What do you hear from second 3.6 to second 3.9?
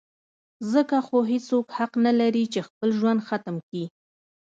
کي.